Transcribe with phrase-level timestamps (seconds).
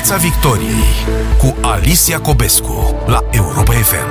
[0.00, 0.92] Piața Victoriei
[1.40, 4.10] cu Alicia Cobescu la Europa FM.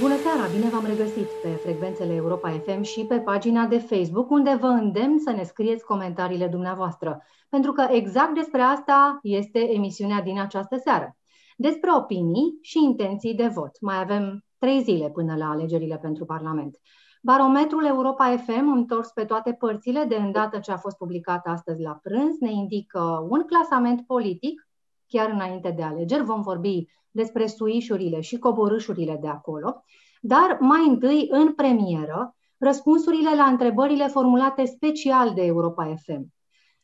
[0.00, 4.58] Bună seara, bine v-am regăsit pe frecvențele Europa FM și pe pagina de Facebook, unde
[4.60, 10.40] vă îndemn să ne scrieți comentariile dumneavoastră, pentru că exact despre asta este emisiunea din
[10.40, 11.16] această seară.
[11.56, 13.80] Despre opinii și intenții de vot.
[13.80, 16.76] Mai avem trei zile până la alegerile pentru Parlament.
[17.22, 21.98] Barometrul Europa FM, întors pe toate părțile de îndată ce a fost publicat astăzi la
[22.02, 24.68] prânz, ne indică un clasament politic,
[25.06, 26.24] chiar înainte de alegeri.
[26.24, 29.84] Vom vorbi despre suișurile și coborâșurile de acolo.
[30.20, 36.32] Dar mai întâi, în premieră, răspunsurile la întrebările formulate special de Europa FM.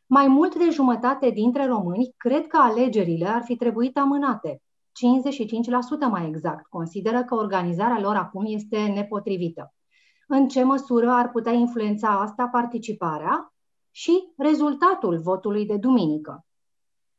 [0.07, 4.63] Mai mult de jumătate dintre români cred că alegerile ar fi trebuit amânate.
[6.07, 9.71] 55% mai exact consideră că organizarea lor acum este nepotrivită
[10.27, 13.53] în ce măsură ar putea influența asta participarea
[13.91, 16.47] și rezultatul votului de duminică.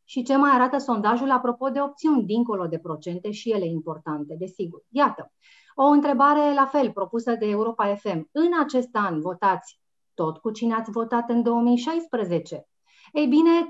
[0.04, 4.84] Și ce mai arată sondajul apropo de opțiuni dincolo de procente și ele importante, desigur.
[4.90, 5.32] Iată,
[5.76, 8.30] o întrebare la fel propusă de Europa FM.
[8.32, 9.80] În acest an votați
[10.14, 12.68] tot cu cine ați votat în 2016?
[13.12, 13.70] Ei bine, 37,7%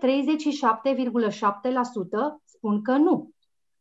[2.44, 3.32] spun că nu.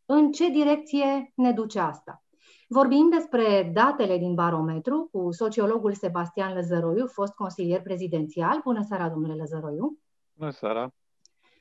[0.05, 2.25] În ce direcție ne duce asta?
[2.69, 8.61] Vorbim despre datele din barometru cu sociologul Sebastian Lăzăroiu, fost consilier prezidențial.
[8.65, 9.99] Bună seara, domnule Lăzăroiu!
[10.33, 10.95] Bună seara!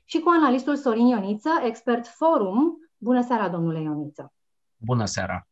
[0.03, 2.77] Și cu analistul Sorin Ioniță, expert forum.
[2.97, 4.33] Bună seara, domnule Ioniță!
[4.77, 5.47] Bună seara!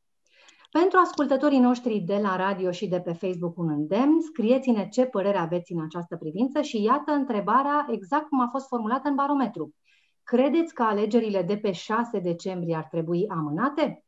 [0.72, 5.38] Pentru ascultătorii noștri de la radio și de pe Facebook un îndemn, scrieți-ne ce părere
[5.38, 9.76] aveți în această privință și iată întrebarea exact cum a fost formulată în barometru.
[10.23, 14.03] Credeți că alegerile de pe 6 decembrie ar trebui amânate?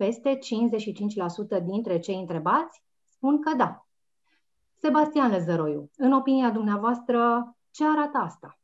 [0.00, 0.38] Peste
[1.60, 3.86] 55% dintre cei întrebați spun că da.
[4.74, 7.18] Sebastian Lăzăroiu, în opinia dumneavoastră,
[7.70, 8.58] ce arată asta?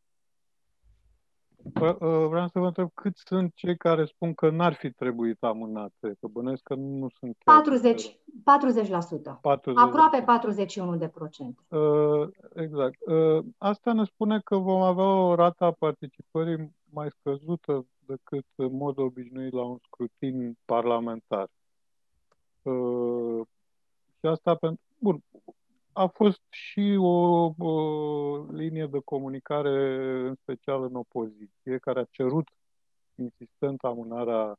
[1.80, 6.16] Ă, vreau să vă întreb cât sunt cei care spun că n-ar fi trebuit amânate,
[6.20, 9.40] că bănesc că nu sunt 40, 40%.
[9.40, 9.82] 40.
[9.82, 11.58] Aproape 41 de procent.
[11.68, 12.96] Uh, exact.
[13.06, 18.76] Uh, asta ne spune că vom avea o rată a participării mai scăzută decât în
[18.76, 21.48] mod obișnuit la un scrutin parlamentar.
[22.62, 23.46] Uh,
[24.18, 24.80] și asta pentru.
[24.98, 25.22] Bun,
[25.92, 32.48] a fost și o, o linie de comunicare, în special în opoziție, care a cerut
[33.14, 34.58] insistent amânarea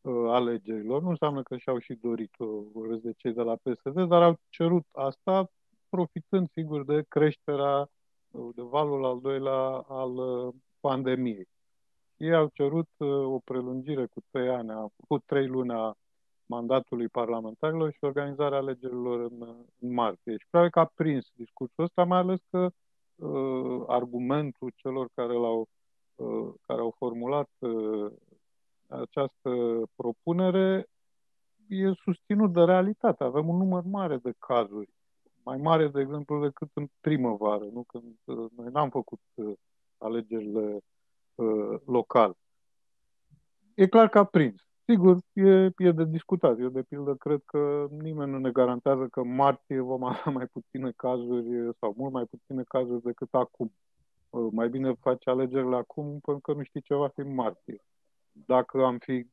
[0.00, 1.02] uh, alegerilor.
[1.02, 4.86] Nu înseamnă că și-au și dorit-o uh, de cei de la PSD, dar au cerut
[4.92, 5.50] asta
[5.88, 7.90] profitând, sigur, de creșterea,
[8.30, 11.48] uh, de valul al doilea al uh, pandemiei.
[12.24, 15.96] Ei au cerut uh, o prelungire cu trei ani, cu trei luni a
[16.46, 20.32] mandatului parlamentarilor și organizarea alegerilor în, în martie.
[20.32, 22.70] Și probabil că a prins discursul ăsta, mai ales că
[23.14, 25.68] uh, argumentul celor care, l-au,
[26.14, 28.12] uh, care au formulat uh,
[28.88, 30.86] această propunere
[31.68, 33.24] e susținut de realitate.
[33.24, 34.90] Avem un număr mare de cazuri,
[35.42, 37.84] mai mare, de exemplu, decât în primăvară, nu?
[37.86, 39.52] când uh, noi n-am făcut uh,
[39.98, 40.78] alegerile
[41.34, 42.36] uh, local.
[43.74, 44.64] E clar că a prins.
[44.86, 46.58] Sigur, e, e de discutat.
[46.58, 50.92] Eu, de pildă, cred că nimeni nu ne garantează că martie vom avea mai puține
[50.96, 53.72] cazuri sau mult mai puține cazuri decât acum.
[54.30, 57.84] Uh, mai bine faci alegerile acum pentru că nu știi ce va fi în martie.
[58.32, 59.26] Dacă am fi,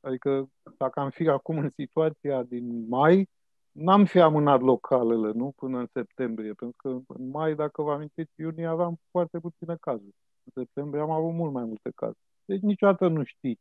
[0.00, 3.28] adică dacă am fi acum în situația din mai,
[3.72, 5.52] n-am fi amânat localele, nu?
[5.56, 10.14] Până în septembrie, pentru că în mai, dacă vă amintiți, iunie aveam foarte puține cazuri.
[10.54, 12.18] În septembrie am avut mult mai multe cazuri.
[12.44, 13.58] Deci niciodată nu știi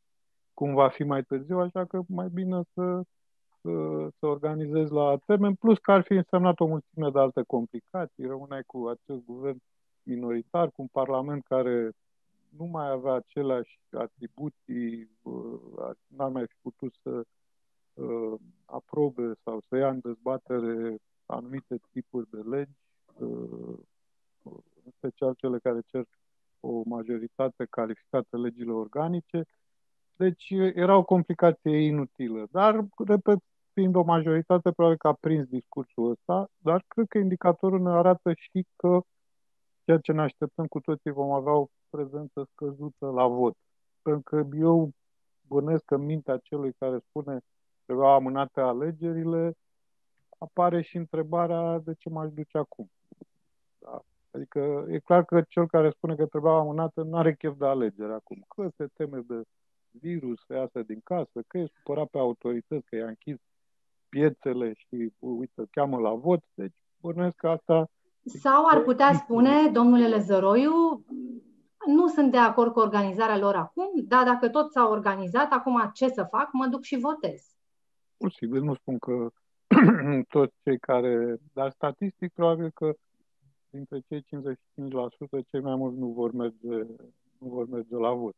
[0.53, 3.01] cum va fi mai târziu, așa că mai bine să,
[3.61, 3.72] să,
[4.19, 8.25] să organizezi la termen, plus că ar fi însemnat o mulțime de alte complicații.
[8.25, 9.57] Rămâneai cu acest guvern
[10.03, 11.91] minoritar, cu un parlament care
[12.57, 17.23] nu mai avea aceleași atribuții, uh, n-ar mai fi putut să
[17.94, 22.78] uh, aprobe sau să ia în dezbatere anumite tipuri de legi,
[23.19, 23.78] uh,
[24.84, 26.05] în special cele care cer
[26.59, 29.44] o majoritate calificată legile organice.
[30.16, 32.47] Deci era o complicație inutilă.
[32.52, 33.38] Dar, repet,
[33.73, 38.34] fiind o majoritate, probabil că a prins discursul ăsta, dar cred că indicatorul ne arată
[38.34, 39.00] și că
[39.84, 43.55] ceea ce ne așteptăm cu toții vom avea o prezență scăzută la vot.
[44.02, 44.91] Pentru că eu
[45.47, 47.40] bănesc că mintea celui care spune
[47.85, 49.53] trebuiau amânate alegerile,
[50.38, 52.91] apare și întrebarea de ce m-aș duce acum.
[53.78, 54.02] Da?
[54.31, 58.14] Adică e clar că cel care spune că trebuia amânate nu are chef de alegere
[58.14, 58.46] acum.
[58.55, 59.41] Că se teme de
[59.91, 63.37] virus să iasă din casă, că e supărat pe autorități, că i-a închis
[64.09, 66.43] piețele și, uite, cheamă la vot.
[66.53, 67.90] Deci, bănuiesc că asta
[68.23, 71.05] Sau ar putea spune, domnule Lăzăroiu,
[71.85, 76.08] nu sunt de acord cu organizarea lor acum, dar dacă tot s-au organizat, acum ce
[76.08, 76.49] să fac?
[76.52, 77.55] Mă duc și votez.
[78.17, 79.28] Posibil, nu spun că
[80.35, 81.37] toți cei care...
[81.53, 82.93] Dar statistic, probabil că
[83.69, 84.25] dintre cei 55%,
[85.47, 86.83] cei mai mulți nu vor merge,
[87.37, 88.35] nu vor merge la vot.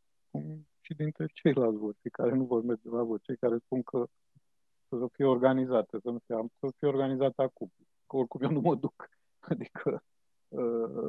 [0.80, 4.06] Și dintre ceilalți voti care nu vor merge la vot, cei care spun că
[4.88, 7.72] să fie organizată, să nu fie, să fie organizată acum.
[8.06, 9.08] Că oricum eu nu mă duc.
[9.50, 10.02] Adică
[10.48, 11.08] uh,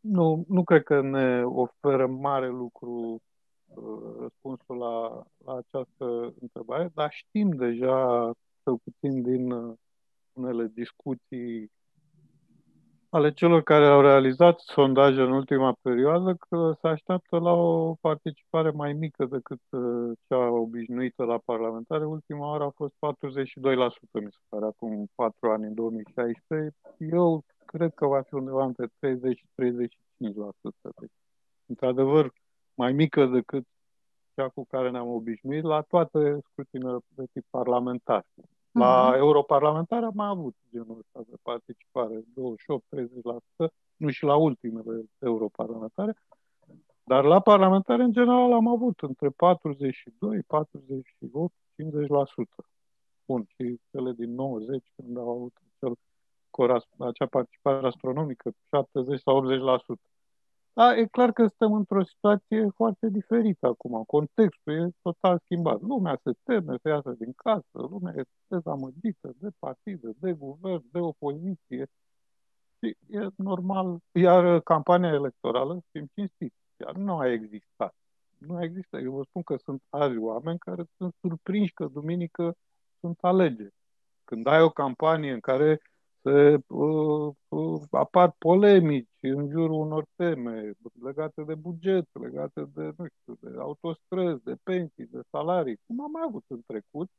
[0.00, 3.22] nu, nu cred că ne oferă mare lucru
[3.66, 8.30] uh, răspunsul la, la această întrebare, dar știm deja,
[8.62, 9.76] cel puțin din uh,
[10.32, 11.70] unele discuții
[13.10, 18.70] ale celor care au realizat sondaje în ultima perioadă că se așteaptă la o participare
[18.70, 22.04] mai mică decât uh, cea obișnuită la parlamentare.
[22.06, 22.96] Ultima oară a fost 42%,
[24.12, 26.76] mi se pare, acum 4 ani, în 2016.
[26.98, 29.80] Eu cred că va fi undeva între 30 și 35%.
[31.00, 31.12] Deci,
[31.66, 32.32] într-adevăr,
[32.74, 33.64] mai mică decât
[34.34, 38.24] cea cu care ne-am obișnuit la toate scrutinele de tip parlamentar.
[38.78, 39.16] La uh-huh.
[39.16, 42.24] europarlamentar am mai avut genul ăsta de participare,
[43.66, 46.16] 28-30%, nu și la ultimele europarlamentare,
[47.04, 52.66] dar la parlamentare, în general, am avut între 42, 48, 50%.
[53.26, 55.94] Bun, și cele din 90, când au avut acel,
[56.98, 60.00] acea participare astronomică, 70 sau 80%.
[60.78, 64.02] Da, e clar că suntem într-o situație foarte diferită acum.
[64.06, 65.80] Contextul e total schimbat.
[65.80, 70.98] Lumea se teme să iasă din casă, lumea e dezamăgită de partide, de guvern, de
[70.98, 71.86] opoziție.
[72.78, 73.98] Și e normal.
[74.12, 77.94] Iar campania electorală, fim cinstiți, iar nu a existat.
[78.38, 79.02] Nu a existat.
[79.02, 82.56] Eu vă spun că sunt azi oameni care sunt surprinși că duminică
[83.00, 83.74] sunt alegeri.
[84.24, 85.80] Când ai o campanie în care
[86.22, 90.72] se uh, uh, apar polemici în jurul unor teme
[91.02, 96.10] legate de buget, legate de, nu știu, de autostrăzi, de pensii, de salarii, cum am
[96.10, 97.10] mai avut în trecut,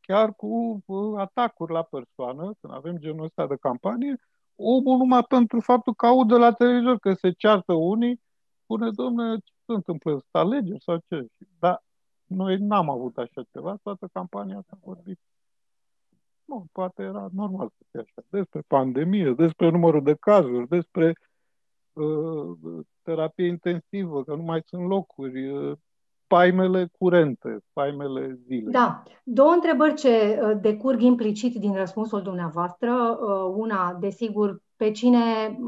[0.00, 4.16] chiar cu uh, atacuri la persoană, când avem genul ăsta de campanie,
[4.56, 8.20] omul numai pentru faptul că audă la televizor că se ceartă unii,
[8.62, 10.10] spune, domnule, ce se întâmplă?
[10.10, 11.26] Sunt alegeri sau ce?
[11.58, 11.82] Dar
[12.26, 15.18] noi n-am avut așa ceva, toată campania s-a vorbit
[16.50, 18.26] nu, poate era normal să fie așa.
[18.28, 21.12] Despre pandemie, despre numărul de cazuri, despre
[21.92, 25.72] uh, terapie intensivă, că nu mai sunt locuri, uh,
[26.26, 28.72] paimele curente, paimele zilei.
[28.72, 29.02] Da.
[29.24, 33.18] Două întrebări ce uh, decurg implicit din răspunsul dumneavoastră.
[33.20, 35.58] Uh, una, desigur, pe cine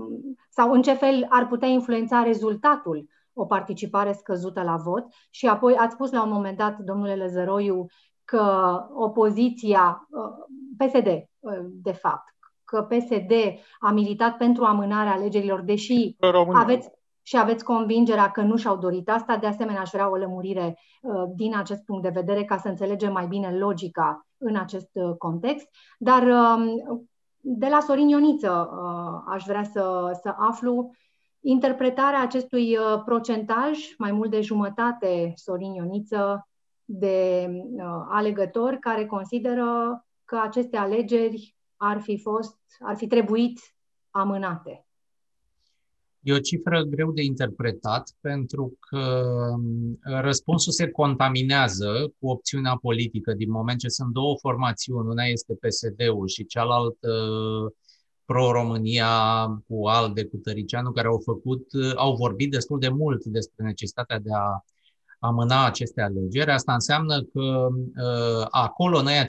[0.48, 5.76] sau în ce fel ar putea influența rezultatul o participare scăzută la vot și apoi
[5.76, 7.86] ați spus la un moment dat, domnule Lăzăroiu,
[8.32, 12.34] că opoziția, uh, PSD, uh, de fapt,
[12.64, 13.32] că PSD
[13.78, 16.16] a militat pentru amânarea alegerilor, deși
[16.52, 16.90] aveți
[17.24, 19.36] și aveți convingerea că nu și-au dorit asta.
[19.36, 23.12] De asemenea, aș vrea o lămurire uh, din acest punct de vedere ca să înțelegem
[23.12, 25.68] mai bine logica în acest context.
[25.98, 27.08] Dar um,
[27.40, 28.70] de la Sorin Ioniță
[29.28, 30.90] aș vrea să, să aflu
[31.40, 36.46] interpretarea acestui procentaj, mai mult de jumătate, Sorin Ioniță,
[36.84, 39.66] de uh, alegători care consideră
[40.24, 43.60] că aceste alegeri ar fi fost, ar fi trebuit
[44.10, 44.86] amânate.
[46.20, 49.22] E o cifră greu de interpretat pentru că
[49.52, 55.54] um, răspunsul se contaminează cu opțiunea politică din moment ce sunt două formațiuni, una este
[55.54, 57.08] PSD-ul și cealaltă
[58.24, 64.18] Pro-România cu ALDE, cu Tăricianu, care au făcut, au vorbit destul de mult despre necesitatea
[64.18, 64.64] de a
[65.22, 66.50] amâna aceste alegeri.
[66.50, 69.26] Asta înseamnă că uh, acolo, în aia 55%,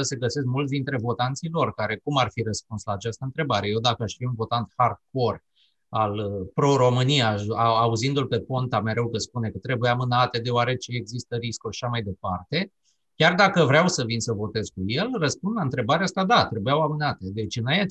[0.00, 3.68] se găsesc mulți dintre votanții lor, care cum ar fi răspuns la această întrebare?
[3.68, 5.44] Eu, dacă aș fi un votant hardcore
[5.88, 11.76] al uh, pro-România, auzindu-l pe Ponta mereu că spune că trebuie amânate deoarece există riscuri
[11.76, 12.72] și așa mai departe,
[13.14, 16.80] chiar dacă vreau să vin să votez cu el, răspund la întrebarea asta, da, trebuiau
[16.80, 17.24] amânate.
[17.32, 17.86] Deci în aia 55%,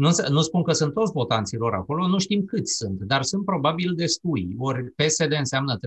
[0.00, 3.94] nu, nu spun că sunt toți votanților acolo, nu știm câți sunt, dar sunt probabil
[3.94, 4.54] destui.
[4.58, 5.80] Ori PSD înseamnă 30%,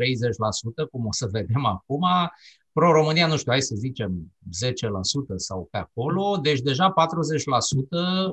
[0.91, 2.05] cum o să vedem acum,
[2.71, 4.33] Pro-România, nu știu, hai să zicem
[5.31, 6.93] 10% sau pe acolo, deci deja 40%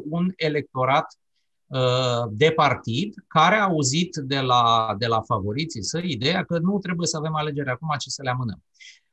[0.08, 1.18] un electorat
[1.66, 6.78] uh, de partid care a auzit de la, de la favoriții săi ideea că nu
[6.78, 8.62] trebuie să avem alegeri acum, ci să le amânăm.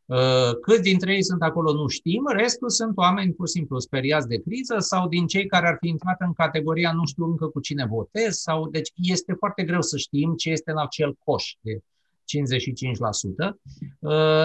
[0.08, 4.28] Uh, cât dintre ei sunt acolo nu știm, restul sunt oameni pur și simplu speriați
[4.28, 7.60] de criză sau din cei care ar fi intrat în categoria nu știu încă cu
[7.60, 11.82] cine votez sau deci este foarte greu să știm ce este în acel coș de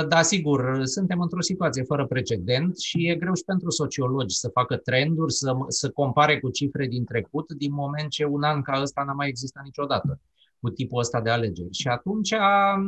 [0.08, 4.76] Dar sigur, suntem într-o situație fără precedent și e greu și pentru sociologi să facă
[4.76, 9.02] trenduri, să, să compare cu cifre din trecut, din moment ce un an ca ăsta
[9.02, 10.20] n-a mai existat niciodată
[10.60, 11.72] cu tipul ăsta de alegeri.
[11.72, 12.34] Și atunci,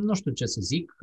[0.03, 0.95] nu știu ce să zic,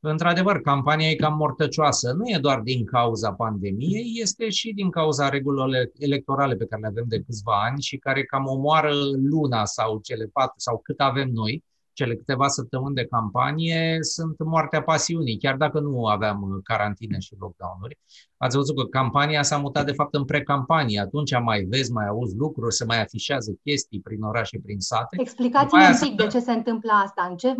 [0.00, 2.12] într-adevăr, campania e cam mortăcioasă.
[2.12, 6.88] Nu e doar din cauza pandemiei, este și din cauza regulilor electorale pe care le
[6.88, 11.28] avem de câțiva ani și care cam omoară luna sau cele patru sau cât avem
[11.28, 11.64] noi
[12.00, 17.34] cele câteva săptămâni de campanie sunt moartea pasiunii, chiar dacă nu aveam uh, carantine și
[17.38, 17.98] lockdown-uri.
[18.36, 21.00] Ați văzut că campania s-a mutat de fapt în pre-campanie.
[21.00, 25.16] Atunci mai vezi, mai auzi lucruri, se mai afișează chestii prin orașe, prin sate.
[25.20, 27.54] Explicați-mi un pic de ce se întâmplă asta, în ce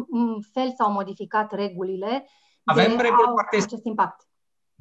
[0.52, 2.26] fel s-au modificat regulile
[2.64, 4.24] Avem de reguli au foarte acest impact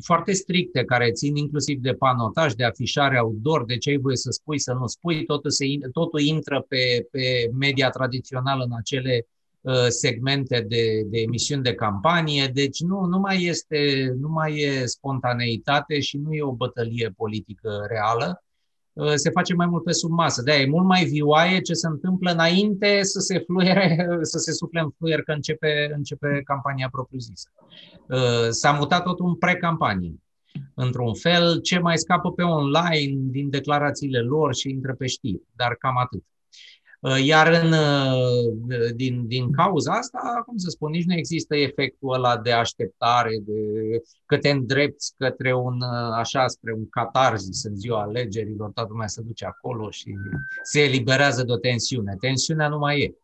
[0.03, 4.29] foarte stricte, care țin inclusiv de panotaj, de afișare outdoor, de ce ai voie să
[4.31, 9.38] spui, să nu spui, totul, se, totul intră pe, pe media tradițională în acele Uh,
[9.87, 15.99] segmente de, de emisiuni de campanie, deci nu, nu, mai este, nu mai e spontaneitate
[15.99, 18.43] și nu e o bătălie politică reală,
[18.93, 20.41] uh, se face mai mult pe sub masă.
[20.41, 24.79] de e mult mai vioaie ce se întâmplă înainte să se fluiere, să se sufle
[24.79, 27.49] în fluier că începe, începe campania propriu-zisă.
[28.07, 30.15] Uh, s-a mutat totul în pre-campanie.
[30.73, 35.75] Într-un fel, ce mai scapă pe online din declarațiile lor și intră pe știri, dar
[35.75, 36.23] cam atât.
[36.99, 42.13] Uh, iar în, uh, din, din cauza asta, cum să spun, nici nu există efectul
[42.13, 43.61] ăla de așteptare, de
[44.25, 49.07] că te îndrepți către un, uh, așa, spre un catarzis în ziua alegerilor, toată lumea
[49.07, 50.15] se duce acolo și
[50.63, 52.15] se eliberează de o tensiune.
[52.19, 53.17] Tensiunea nu mai e.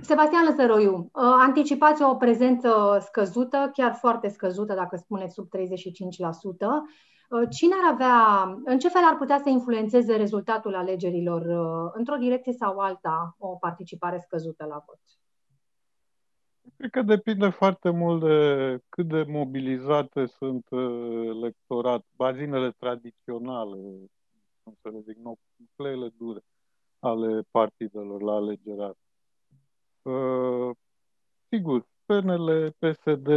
[0.00, 5.50] Sebastian Lăzăroiu, anticipați o prezență scăzută, chiar foarte scăzută, dacă spuneți sub 35%.
[7.34, 12.16] Uh, cine ar avea, în ce fel ar putea să influențeze rezultatul alegerilor uh, într-o
[12.16, 15.00] direcție sau alta o participare scăzută la vot?
[16.76, 23.78] Cred că depinde foarte mult de cât de mobilizate sunt uh, electorat, bazinele tradiționale,
[24.62, 26.40] cum să le zic, nucleele dure
[26.98, 28.94] ale partidelor la alegerea.
[30.02, 30.70] Uh,
[31.48, 33.28] sigur, PNL, PSD,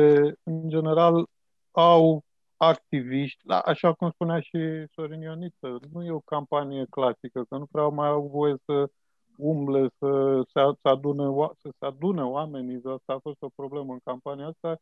[0.44, 1.25] în general,
[1.72, 2.25] au
[2.58, 7.66] activiști, la, așa cum spunea și Sorin Ioniță, nu e o campanie clasică, că nu
[7.72, 8.90] prea mai au voie să
[9.38, 11.24] umble, să se, să adune,
[11.62, 14.78] să se adune oamenii, asta a fost o problemă în campania asta.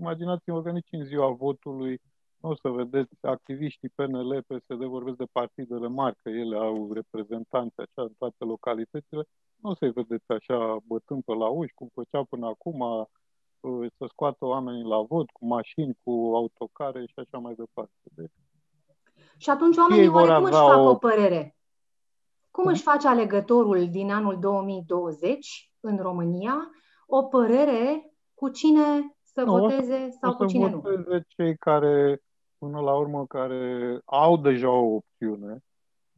[0.00, 2.00] Imaginați-vă că nici în ziua votului
[2.40, 7.80] nu o să vedeți activiștii PNL, PSD, vorbesc de partidele mari, că ele au reprezentanți
[7.80, 9.22] așa în toate localitățile,
[9.56, 13.08] nu o să-i vedeți așa bătând pe la uși, cum făceau până acum,
[13.96, 17.92] să scoată oamenii la vot cu mașini, cu autocare și așa mai departe.
[18.02, 18.32] Deci,
[19.36, 20.88] și atunci oamenii vor cum își fac o...
[20.88, 21.56] o părere?
[22.50, 26.70] Cum își face alegătorul din anul 2020 în România
[27.06, 30.82] o părere cu cine să nu, voteze sau cu cine nu?
[31.28, 32.22] cei care,
[32.58, 35.64] până la urmă, care au deja o opțiune,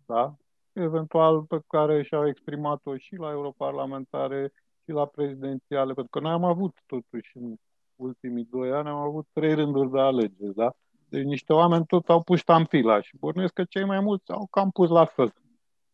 [0.06, 0.34] da?
[0.72, 4.52] eventual pe care și-au exprimat-o și la europarlamentare
[4.88, 7.56] și la prezidențiale, pentru că noi am avut totuși în
[7.96, 10.72] ultimii doi ani, am avut trei rânduri de alegeri, da?
[11.08, 14.70] Deci niște oameni tot au pus ștampila și bănuiesc că cei mai mulți au cam
[14.70, 15.34] pus la fel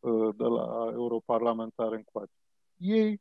[0.01, 2.33] uh, de la europarlamentare încoace.
[2.77, 3.21] Ei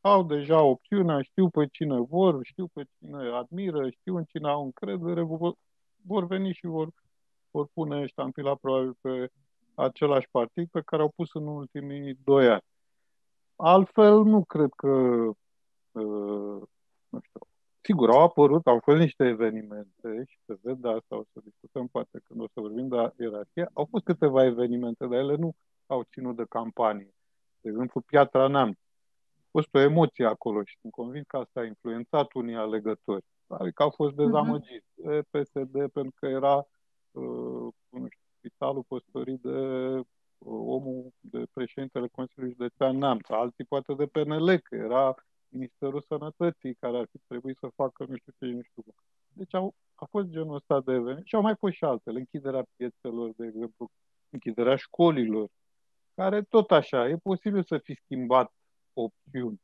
[0.00, 4.64] au deja opțiunea, știu pe cine vor, știu pe cine admiră, știu în cine au
[4.64, 5.54] încredere, vor,
[6.06, 6.88] vor veni și vor,
[7.50, 9.30] vor pune ștampila probabil pe
[9.74, 12.64] același partid pe care au pus în ultimii doi ani.
[13.56, 14.88] Altfel, nu cred că,
[15.92, 16.62] uh,
[17.08, 17.40] nu știu,
[17.80, 22.20] sigur, au apărut, au fost niște evenimente și se vede asta, o să discutăm poate
[22.24, 25.54] când o să vorbim de ierarhie, au fost câteva evenimente, dar ele nu
[25.86, 27.14] au ținut de campanie.
[27.60, 28.76] De exemplu, Piatra Neamț.
[29.36, 33.24] A fost o emoție acolo și sunt convins că asta a influențat unii alegători.
[33.46, 34.24] Adică au fost mhm.
[34.24, 35.04] dezamăgiți uh-huh.
[35.04, 36.56] de PSD pentru că era,
[37.10, 39.50] uh, nu știu, spitalul păstorit de
[40.44, 45.14] omul de președintele Consiliului Județean Neamț, alții poate de PNL, că era
[45.48, 48.94] Ministerul Sănătății care ar fi trebuit să facă nu știu ce, nu știu cum.
[49.32, 52.66] Deci au, a fost genul ăsta de eveniment și au mai fost și altele, închiderea
[52.76, 53.90] piețelor, de exemplu,
[54.30, 55.48] închiderea școlilor,
[56.14, 58.52] care tot așa, e posibil să fi schimbat
[58.92, 59.60] opțiuni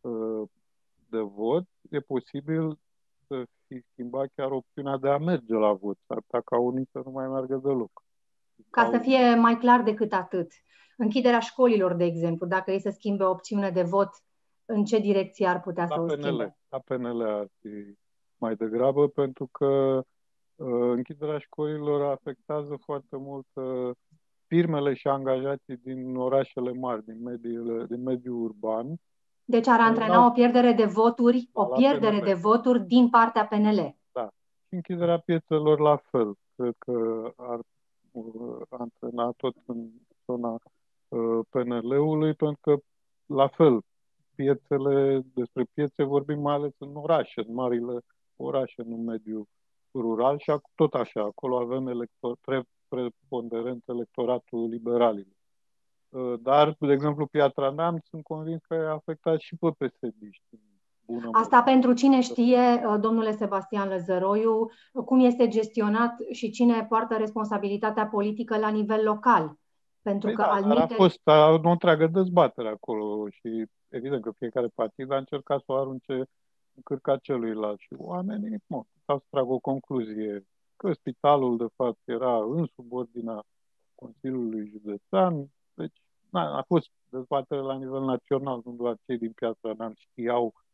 [0.00, 0.48] uh,
[1.08, 2.78] de vot, e posibil
[3.26, 7.00] să fi schimbat chiar opțiunea de a merge la vot, s-ar putea ca unii să
[7.04, 8.05] nu mai meargă deloc.
[8.70, 10.52] Ca să fie mai clar decât atât.
[10.96, 14.10] Închiderea școlilor, de exemplu, dacă ei să schimbe opțiune de vot,
[14.64, 16.56] în ce direcție ar putea la să o PNL, schimbe?
[16.68, 17.96] La PNL ar fi
[18.36, 20.02] mai degrabă, pentru că
[20.54, 23.90] uh, închiderea școlilor afectează foarte mult uh,
[24.46, 28.96] firmele și angajații din orașele mari, din, mediile, din mediul urban
[29.48, 33.96] Deci ar antrena o pierdere de voturi, o pierdere de voturi din partea PNL.
[34.12, 34.28] Da.
[34.68, 36.34] Și închiderea piețelor la fel.
[36.56, 37.64] Cred că ar uh,
[38.68, 39.88] antrena tot în
[40.26, 40.58] zona
[41.08, 42.76] uh, PNL-ului, pentru că,
[43.26, 43.80] la fel,
[44.34, 47.56] piețele, despre piețe vorbim mai ales în orașe, în
[48.36, 49.46] orașe, în mediul
[49.94, 55.34] rural și tot așa, acolo avem elector, pre, preponderent electoratul liberalilor.
[56.08, 60.22] Uh, dar, de exemplu, Piatra Neamț sunt convins că e afectat și pe psd
[61.32, 64.70] Asta pentru cine știe, uh, domnule Sebastian Lăzăroiu,
[65.04, 69.58] cum este gestionat și cine poartă responsabilitatea politică la nivel local.
[70.02, 70.92] Pentru păi că da, alminte...
[70.94, 75.72] a fost a, o întreagă dezbatere acolo și evident că fiecare partid a încercat să
[75.72, 76.12] o arunce
[76.74, 77.78] în cârca celuilalt.
[77.78, 80.46] Și oamenii, mă, să trag o concluzie.
[80.76, 83.42] Că spitalul, de fapt, era în subordinea
[83.94, 89.74] Consiliului Județean, deci na, a fost dezbatere la nivel național, nu doar cei din Piața
[89.78, 90.65] Neam știau uh,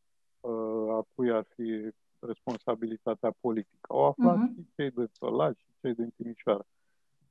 [0.90, 3.86] a cui ar fi responsabilitatea politică.
[3.88, 4.54] Au aflat uh-huh.
[4.54, 6.66] și cei de Sălaci și cei din Timișoara.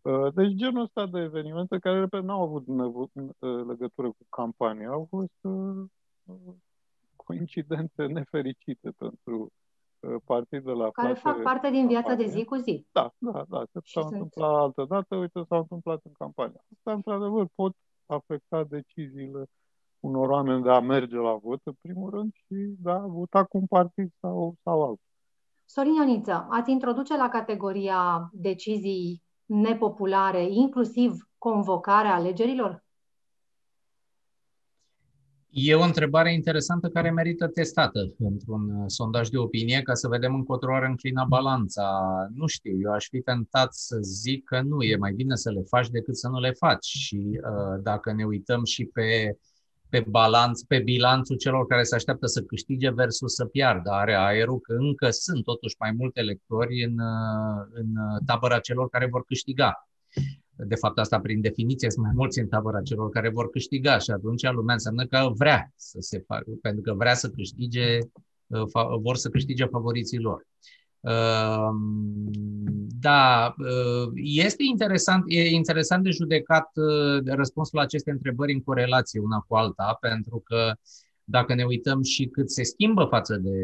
[0.02, 4.90] Uh, deci genul ăsta de evenimente care, repet, n-au avut nevo- uh, legătură cu campania,
[4.90, 5.84] au fost uh,
[6.26, 6.54] uh
[7.16, 9.52] coincidențe nefericite pentru
[10.02, 12.86] Uh, partidul la Care fac parte din viața de zi cu zi.
[12.92, 13.64] Da, da, da.
[13.72, 16.64] Se s-a întâmplat altă dată, uite, s-a întâmplat în campania.
[16.76, 17.76] Asta, într-adevăr, pot
[18.06, 19.46] afecta deciziile
[20.02, 23.58] unor oameni de a merge la vot, în primul rând, și de a vota cu
[23.58, 25.10] un partid sau, sau altul.
[25.66, 32.84] Sorin Ioniță, ați introduce la categoria decizii nepopulare, inclusiv convocarea alegerilor?
[35.54, 40.34] E o întrebare interesantă care merită testată într-un uh, sondaj de opinie ca să vedem
[40.34, 42.06] încotro ar înclina balanța.
[42.34, 45.62] Nu știu, eu aș fi tentat să zic că nu, e mai bine să le
[45.62, 46.86] faci decât să nu le faci.
[46.86, 49.38] Și uh, dacă ne uităm și pe,
[49.92, 54.60] pe balanț, pe bilanțul celor care se așteaptă să câștige versus să piardă, are aerul
[54.60, 57.88] că încă sunt totuși mai multe electori în, uh, în
[58.26, 59.88] tabăra celor care vor câștiga
[60.66, 64.12] de fapt asta prin definiție sunt mai mulți în tabăra celor care vor câștiga și
[64.12, 67.98] atunci lumea înseamnă că vrea să se facă, pentru că vrea să câștige,
[68.48, 68.64] uh,
[69.02, 70.48] vor să câștige favoriții lor.
[71.02, 71.70] Uh,
[73.00, 76.70] da, uh, este interesant, e interesant de judecat
[77.26, 80.74] răspunsul la aceste întrebări în corelație una cu alta, pentru că
[81.24, 83.58] dacă ne uităm și cât se schimbă față de,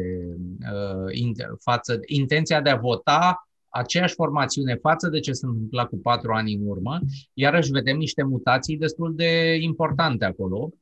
[1.60, 6.32] față de intenția de a vota, aceeași formațiune față de ce se întâmpla cu patru
[6.32, 6.98] ani în urmă,
[7.34, 10.72] iarăși vedem niște mutații destul de importante acolo.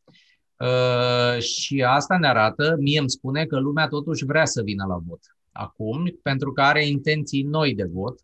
[0.58, 4.98] Uh, și asta ne arată, mie îmi spune că lumea totuși vrea să vină la
[5.06, 5.20] vot
[5.56, 8.20] acum, pentru că are intenții noi de vot.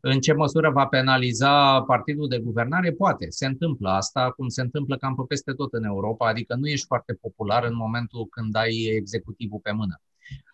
[0.00, 2.92] În ce măsură va penaliza partidul de guvernare?
[2.92, 3.26] Poate.
[3.28, 6.86] Se întâmplă asta, cum se întâmplă cam pe peste tot în Europa, adică nu ești
[6.86, 10.00] foarte popular în momentul când ai executivul pe mână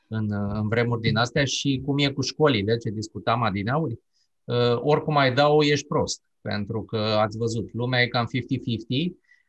[0.09, 3.99] în, în vremuri din astea și cum e cu școlile, ce discutam adineauri,
[4.45, 6.23] uh, oricum ai dau, ești prost.
[6.41, 8.29] Pentru că ați văzut, lumea e cam 50-50.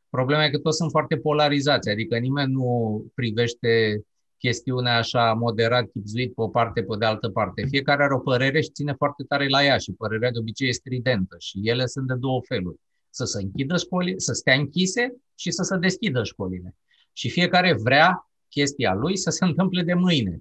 [0.10, 4.04] Problema e că toți sunt foarte polarizați, adică nimeni nu privește
[4.40, 7.66] chestiunea așa moderat, chipzuit pe o parte, pe de altă parte.
[7.70, 10.72] Fiecare are o părere și ține foarte tare la ea și părerea de obicei e
[10.72, 12.80] stridentă și ele sunt de două feluri.
[13.10, 16.76] Să se închidă școlile, să stea închise și să se deschidă școlile.
[17.14, 20.40] Și fiecare vrea chestia lui să se întâmple de mâine.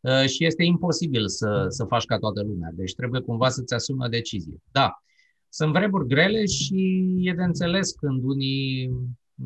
[0.00, 2.70] Uh, și este imposibil să, să faci ca toată lumea.
[2.72, 4.56] Deci trebuie cumva să-ți asumi o decizie.
[4.70, 5.02] Da,
[5.48, 8.90] sunt vremuri grele și e de înțeles când unii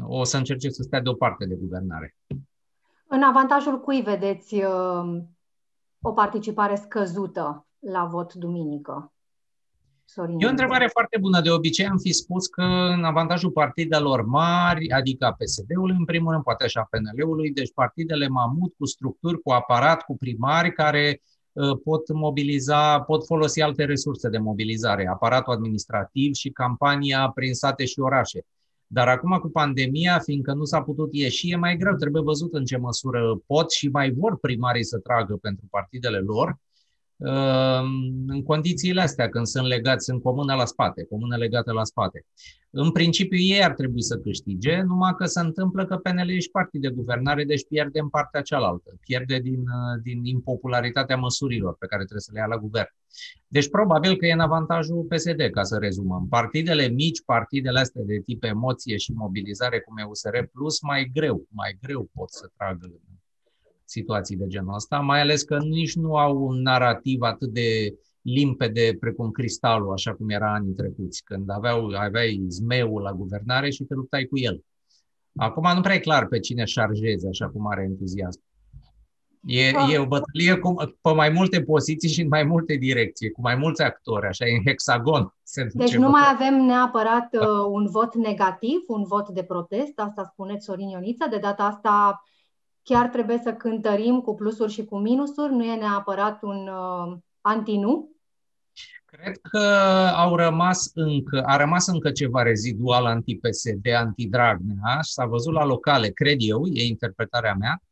[0.02, 2.16] o să încerce să stea deoparte de guvernare.
[3.12, 5.22] În avantajul cui vedeți uh,
[6.00, 9.12] o participare scăzută la vot duminică?
[10.04, 10.40] Sorin.
[10.40, 11.40] E o întrebare foarte bună.
[11.40, 16.30] De obicei am fi spus că în avantajul partidelor mari, adică a PSD-ului în primul
[16.30, 21.22] rând, poate și a PNL-ului, deci partidele mamut cu structuri, cu aparat, cu primari care
[21.52, 27.84] uh, pot mobiliza, pot folosi alte resurse de mobilizare, aparatul administrativ și campania prin sate
[27.84, 28.44] și orașe.
[28.92, 31.94] Dar acum cu pandemia, fiindcă nu s-a putut ieși, e mai greu.
[31.94, 36.48] Trebuie văzut în ce măsură pot și mai vor primarii să tragă pentru partidele lor
[36.48, 36.69] Ehm,
[38.26, 42.26] în condițiile astea, când sunt legați în comună la spate, comună legată la spate.
[42.70, 46.80] În principiu ei ar trebui să câștige, numai că se întâmplă că PNL ești partii
[46.80, 49.64] de guvernare, deci pierde în partea cealaltă, pierde din,
[50.02, 52.88] din impopularitatea măsurilor pe care trebuie să le ia la guvern.
[53.48, 56.26] Deci probabil că e în avantajul PSD, ca să rezumăm.
[56.28, 61.46] Partidele mici, partidele astea de tip emoție și mobilizare, cum e USR Plus, mai greu,
[61.48, 62.87] mai greu pot să tragă
[63.90, 68.96] situații de genul ăsta, mai ales că nici nu au un narativ atât de limpede
[69.00, 73.94] precum cristalul, așa cum era anii trecuți, când aveau, aveai zmeul la guvernare și te
[73.94, 74.64] luptai cu el.
[75.37, 78.40] Acum nu prea e clar pe cine șarjeze așa cu mare entuziasm.
[79.46, 79.92] E, ah.
[79.92, 83.55] e o bătălie cu, pe mai multe poziții și în mai multe direcții, cu mai
[83.55, 85.35] mulți actori, așa, în hexagon.
[85.42, 90.24] Se deci nu mai avem neapărat uh, un vot negativ, un vot de protest, asta
[90.33, 92.22] spuneți Sorin Ioniță, de data asta
[92.90, 98.11] chiar trebuie să cântărim cu plusuri și cu minusuri, nu e neapărat un uh, anti-nu?
[99.05, 99.59] Cred că
[100.16, 106.37] au rămas încă, a rămas încă ceva rezidual anti-PSD, anti-Dragnea, s-a văzut la locale, cred
[106.38, 107.83] eu, e interpretarea mea,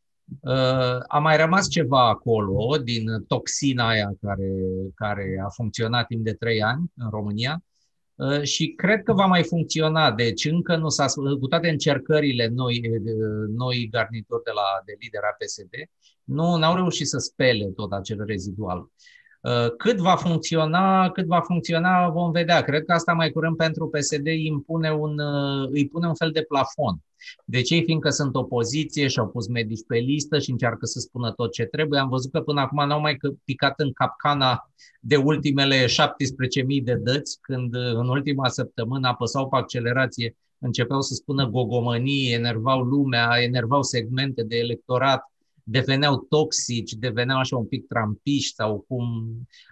[0.41, 4.51] Uh, a mai rămas ceva acolo din toxina aia care,
[4.95, 7.53] care a funcționat timp de trei ani în România.
[7.53, 7.68] uh,
[8.41, 10.11] și cred că va mai funcționa.
[10.11, 11.05] Deci încă nu s-a
[11.39, 15.73] cu toate încercările noi, uh, noi garnituri de la de lidera PSD,
[16.23, 18.91] nu au reușit să spele tot acel rezidual.
[19.77, 22.61] Cât va funcționa, cât va funcționa vom vedea.
[22.61, 25.19] Cred că asta mai curând pentru PSD îi impune un,
[25.71, 26.97] îi pune un fel de plafon.
[27.45, 31.31] Deci ei, fiindcă sunt opoziție și au pus medici pe listă și încearcă să spună
[31.31, 35.85] tot ce trebuie, am văzut că până acum n-au mai picat în capcana de ultimele
[35.85, 35.89] 17.000
[36.83, 43.41] de dăți, când în ultima săptămână apăsau pe accelerație, începeau să spună gogomănii, enervau lumea,
[43.41, 45.23] enervau segmente de electorat,
[45.69, 49.03] deveneau toxici, deveneau așa un pic trampiști sau cum...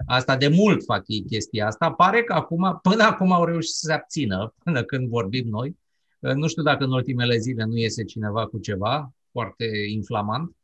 [0.05, 1.91] Asta de mult fac ei chestia asta.
[1.91, 5.77] Pare că acum, până acum au reușit să se abțină, până când vorbim noi,
[6.19, 10.55] nu știu dacă în ultimele zile nu iese cineva cu ceva foarte inflamant.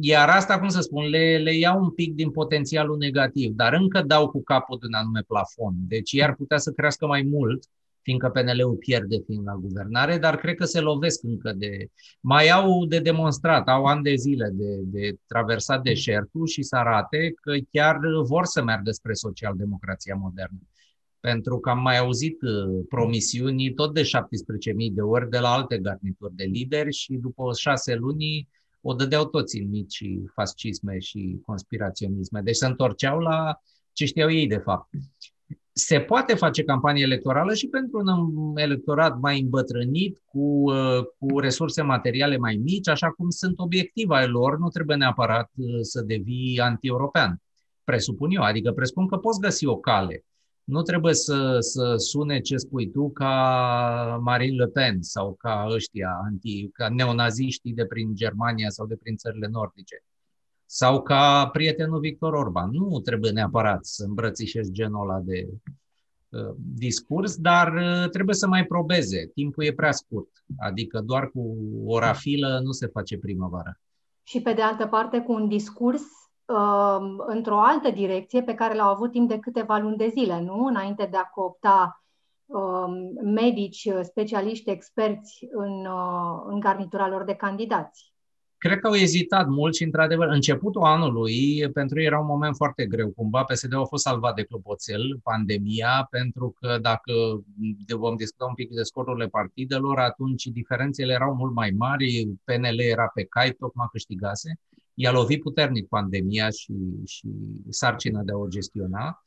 [0.00, 4.02] Iar asta, cum să spun, le, le iau un pic din potențialul negativ, dar încă
[4.02, 5.74] dau cu capul de un anume plafon.
[5.76, 7.64] Deci ei ar putea să crească mai mult,
[8.02, 11.86] fiindcă PNL-ul pierde fiind la guvernare, dar cred că se lovesc încă de...
[12.20, 17.32] Mai au de demonstrat, au ani de zile de, de traversat deșertul și să arate
[17.42, 20.58] că chiar vor să meargă spre socialdemocrația modernă
[21.20, 24.08] pentru că am mai auzit uh, promisiuni tot de 17.000
[24.92, 28.48] de ori de la alte garnituri de lideri și după șase luni
[28.80, 32.40] o dădeau toți în mici fascisme și conspiraționisme.
[32.40, 33.60] Deci se întorceau la
[33.92, 34.88] ce știau ei de fapt.
[35.72, 41.82] Se poate face campanie electorală și pentru un electorat mai îmbătrânit, cu, uh, cu resurse
[41.82, 47.42] materiale mai mici, așa cum sunt obiectiva lor, nu trebuie neapărat uh, să devii anti-european.
[47.84, 50.24] Presupun eu, adică presupun că poți găsi o cale
[50.70, 56.10] nu trebuie să, să sune ce spui tu ca Marine Le Pen sau ca ăștia,
[56.24, 60.04] anti, ca neonaziștii de prin Germania sau de prin țările nordice.
[60.72, 62.70] Sau ca prietenul Victor Orban.
[62.72, 65.48] Nu trebuie neapărat să îmbrățișezi genul ăla de
[66.28, 69.30] uh, discurs, dar uh, trebuie să mai probeze.
[69.34, 70.28] Timpul e prea scurt.
[70.58, 71.56] Adică doar cu
[71.86, 73.80] o rafilă nu se face primăvară.
[74.22, 76.02] Și pe de altă parte, cu un discurs
[76.44, 80.64] uh, într-o altă direcție pe care l-au avut timp de câteva luni de zile, nu?
[80.64, 82.04] Înainte de a coopta
[82.46, 82.84] uh,
[83.22, 88.10] medici, specialiști, experți în, uh, în garnitura lor de candidați.
[88.60, 92.86] Cred că au ezitat mult și, într-adevăr, începutul anului, pentru ei era un moment foarte
[92.86, 93.10] greu.
[93.10, 97.12] Cumva PSD-ul a fost salvat de clopoțel, pandemia, pentru că dacă
[97.96, 103.10] vom discuta un pic de scorurile partidelor, atunci diferențele erau mult mai mari, PNL era
[103.14, 104.58] pe cai, tocmai câștigase
[104.94, 106.72] i-a lovit puternic pandemia și,
[107.06, 107.28] și
[107.68, 109.24] sarcina de a o gestiona.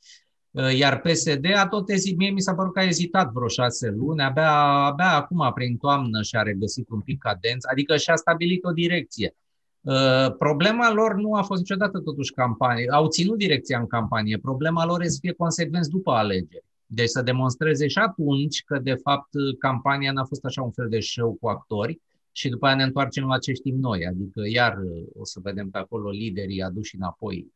[0.54, 3.90] Uh, iar PSD a tot ezit, mie mi s-a părut că a ezitat vreo șase
[3.90, 8.72] luni, abia, abia acum prin toamnă și-a regăsit un pic cadență, adică și-a stabilit o
[8.72, 9.36] direcție.
[9.82, 14.86] Uh, problema lor nu a fost niciodată totuși campanie, au ținut direcția în campanie, problema
[14.86, 16.66] lor este să fie consecvenți după alegeri.
[16.86, 21.00] Deci să demonstreze și atunci că, de fapt, campania n-a fost așa un fel de
[21.00, 25.06] show cu actori, și după aia ne întoarcem la ce știm noi, adică iar uh,
[25.14, 27.52] o să vedem pe acolo liderii aduși înapoi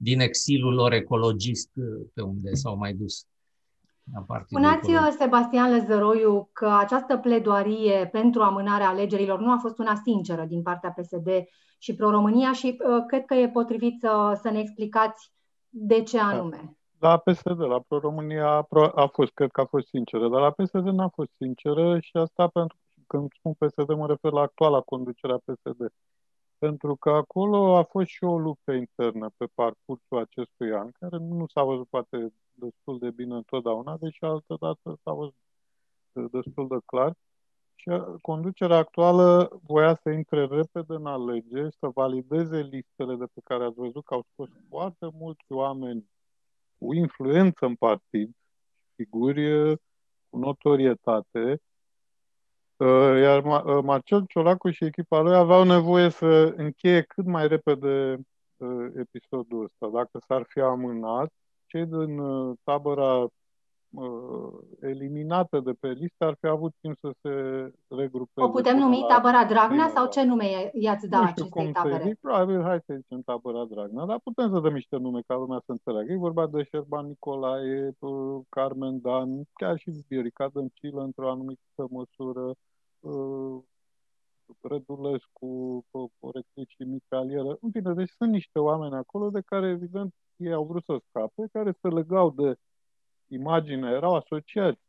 [0.00, 3.26] din exilul lor ecologist uh, pe unde s-au mai dus.
[4.46, 10.44] Spuneați, uh, Sebastian Lăzăroiu, că această pledoarie pentru amânarea alegerilor nu a fost una sinceră
[10.44, 11.28] din partea PSD
[11.78, 15.32] și Pro-România și uh, cred că e potrivit să, să ne explicați
[15.68, 16.76] de ce anume.
[16.98, 20.86] La PSD, la Pro-România a, a fost, cred că a fost sinceră, dar la PSD
[20.86, 25.44] n-a fost sinceră și asta pentru când spun PSD, mă refer la actuala conducere a
[25.44, 25.80] PSD.
[26.58, 31.46] Pentru că acolo a fost și o luptă internă pe parcursul acestui an, care nu
[31.46, 35.34] s-a văzut poate destul de bine întotdeauna, deși altă dată s-a văzut
[36.12, 37.14] destul de clar.
[37.74, 37.90] Și
[38.20, 43.74] conducerea actuală voia să intre repede în alegeri, să valideze listele de pe care ați
[43.74, 46.10] văzut că au scos foarte mulți oameni
[46.78, 48.36] cu influență în partid,
[48.94, 49.76] figuri
[50.28, 51.67] cu notorietate, Uh,
[53.22, 58.18] iar uh, Marcel Ciolacu și echipa lui aveau nevoie să încheie cât mai repede
[58.56, 59.88] uh, episodul ăsta.
[59.98, 61.32] Dacă s-ar fi amânat,
[61.66, 62.20] cei din
[62.64, 63.30] tabăra uh,
[64.80, 67.30] eliminată de pe listă, ar fi avut timp să se
[67.88, 68.46] regrupeze.
[68.46, 72.02] O putem numi tabăra Dragnea sau ce nume i-ați da acestei tabere?
[72.06, 75.62] Zic, probabil, hai să zicem tabăra Dragnea, dar putem să dăm niște nume ca lumea
[75.64, 76.12] să înțeleagă.
[76.12, 82.52] E vorba de Șerban Nicolae, uh, Carmen Dan, chiar și Viorica Dăncilă într-o anumită măsură,
[83.00, 83.58] uh,
[84.60, 85.84] Rădulescu,
[86.18, 90.84] Poreclici, Micalieră, în fine, deci sunt niște oameni acolo de care, evident, ei au vrut
[90.84, 92.56] să scape, care se legau de
[93.28, 94.80] imagine, erau asociați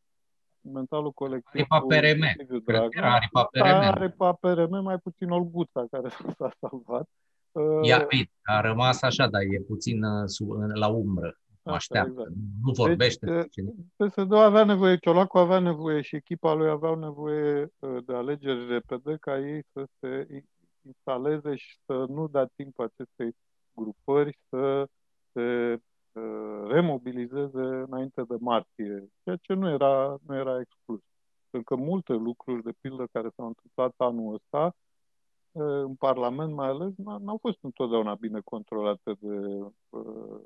[0.62, 1.65] mentalul colectiv.
[1.69, 2.45] Aripa PRM.
[2.65, 3.63] Cred era Aripa PRM.
[3.63, 7.10] Aripa PRM, mai puțin Olguța, care s-a salvat.
[7.82, 8.08] Ia,
[8.43, 11.38] a rămas așa, dar e puțin uh, sub, la umbră.
[11.63, 12.12] Mă așteaptă.
[12.12, 12.30] Exact.
[12.63, 13.25] Nu vorbește.
[13.25, 18.67] Deci, PSD avea nevoie, Ciolacu avea nevoie și echipa lui aveau nevoie uh, de alegeri
[18.67, 20.43] repede ca ei să se
[20.82, 23.36] instaleze și să nu dea timp acestei
[23.73, 24.88] grupări să
[25.32, 25.78] se
[26.20, 31.02] uh, remobilizeze înainte de martie, ceea ce nu era, nu era exclus.
[31.50, 34.76] Pentru că multe lucruri, de pildă, care s-au întâmplat anul ăsta,
[35.52, 39.36] uh, în Parlament mai ales, n-au fost întotdeauna bine controlate de
[39.90, 40.42] uh,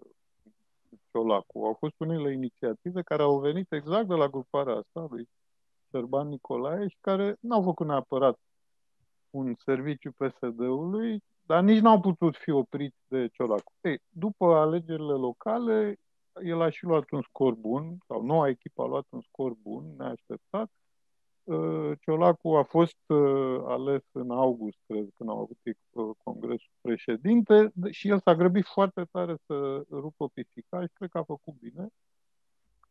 [1.12, 1.60] Ciolacu.
[1.66, 5.30] Au fost unele inițiative care au venit exact de la gruparea asta lui
[5.90, 8.40] Șerban Nicolae și care n-au făcut neapărat
[9.30, 13.72] un serviciu PSD-ului, dar nici n-au putut fi opriți de Ciolacu.
[13.82, 16.00] Ei, după alegerile locale,
[16.44, 19.96] el a și luat un scor bun, sau noua echipă a luat un scor bun,
[19.98, 20.72] neașteptat.
[21.44, 27.72] Uh, Ciolacu a fost uh, ales în august, cred, când au avut uh, congresul președinte
[27.92, 31.88] și el s-a grăbit foarte tare să rupă pisica și cred că a făcut bine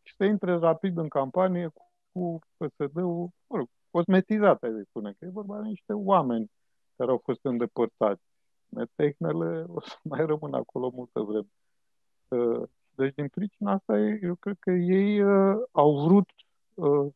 [0.02, 1.72] și să intre rapid în campanie
[2.12, 6.50] cu PSD-ul, mă rog, cosmetizat, ai spune, că e vorba de niște oameni
[6.96, 8.22] care au fost îndepărtați
[8.74, 11.48] metehnele o să mai rămână acolo multă vreme.
[12.28, 16.28] Uh, deci, din pricina asta, eu cred că ei uh, au vrut,
[16.74, 17.12] uh,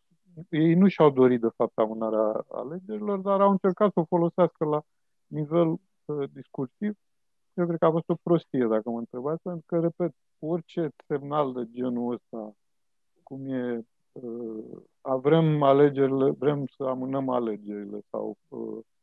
[0.50, 4.82] ei nu și-au dorit, de fapt, amânarea alegerilor, dar au încercat să o folosească la
[5.26, 5.76] nivel
[6.32, 6.94] discursiv.
[7.54, 11.52] Eu cred că a fost o prostie, dacă mă întrebați, pentru că, repet, orice semnal
[11.52, 12.52] de genul ăsta,
[13.22, 13.84] cum e,
[15.00, 18.36] vrem alegerile, vrem să amânăm alegerile sau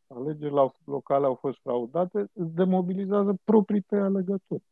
[0.08, 4.64] alegerile locale au fost fraudate, îți demobilizează proprii tăi alegători.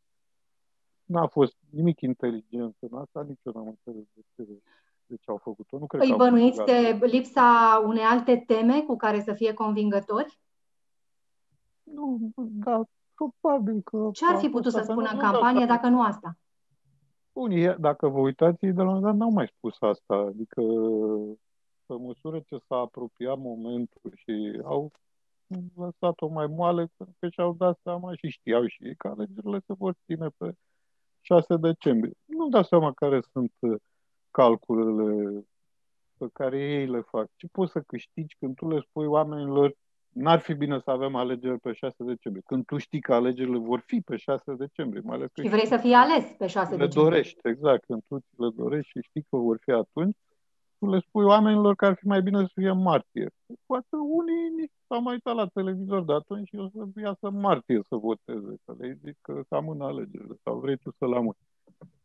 [1.04, 4.62] N-a fost nimic inteligent în asta, nici eu n-am înțeles de ce,
[5.06, 5.78] de ce au făcut-o.
[5.78, 10.40] Nu cred Îi bănuiți de lipsa unei alte teme cu care să fie convingători?
[11.84, 12.82] Nu, da,
[13.16, 14.10] probabil că...
[14.14, 16.38] Ce ar fi putut să spună în campanie dacă nu asta?
[17.32, 20.16] Unii, dacă vă uitați, de la un dat n-au mai spus asta.
[20.16, 20.62] Adică,
[21.86, 24.92] pe măsură ce s-a apropiat momentul și au
[25.76, 29.74] lăsat-o mai moale, pentru că și-au dat seama și știau și ei că alegerile se
[29.74, 30.54] vor ține pe
[31.22, 32.14] 6 decembrie.
[32.26, 33.76] Nu dau seama care sunt uh,
[34.32, 35.42] calculele
[36.18, 37.28] pe care ei le fac.
[37.36, 39.76] Ce poți să câștigi când tu le spui oamenilor
[40.10, 43.84] n-ar fi bine să avem alegeri pe 6 decembrie, când tu știi că alegerile vor
[43.86, 45.02] fi pe 6 decembrie.
[45.04, 47.04] Mai ales și vrei să fii ales pe 6 le decembrie.
[47.04, 47.86] Le dorești, exact.
[47.86, 50.31] Când tu le dorești și știi că vor fi atunci, tu
[50.90, 53.32] le spui oamenilor că ar fi mai bine să fie martie.
[53.66, 57.82] Poate unii nici s-au mai uitat la televizor de atunci și o să iasă martie
[57.90, 61.38] să voteze, să le zic că să amână alegerile sau vrei tu să-l amâni.